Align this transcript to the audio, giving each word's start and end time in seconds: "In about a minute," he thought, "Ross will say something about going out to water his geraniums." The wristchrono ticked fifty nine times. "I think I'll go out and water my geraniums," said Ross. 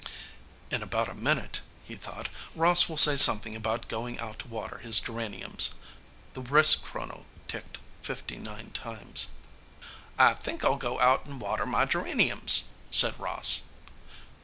"In 0.71 0.81
about 0.81 1.09
a 1.09 1.13
minute," 1.13 1.61
he 1.83 1.95
thought, 1.95 2.27
"Ross 2.55 2.89
will 2.89 2.97
say 2.97 3.15
something 3.17 3.55
about 3.55 3.87
going 3.87 4.17
out 4.19 4.39
to 4.39 4.47
water 4.47 4.79
his 4.79 4.99
geraniums." 4.99 5.75
The 6.33 6.41
wristchrono 6.41 7.25
ticked 7.47 7.77
fifty 8.01 8.37
nine 8.37 8.71
times. 8.71 9.27
"I 10.17 10.33
think 10.33 10.65
I'll 10.65 10.77
go 10.77 10.99
out 10.99 11.27
and 11.27 11.39
water 11.39 11.67
my 11.67 11.85
geraniums," 11.85 12.63
said 12.89 13.13
Ross. 13.19 13.65